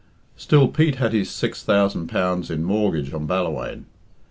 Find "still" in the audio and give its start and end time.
0.35-0.67